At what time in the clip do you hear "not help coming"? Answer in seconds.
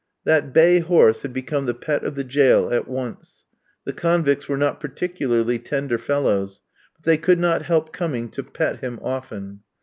7.39-8.29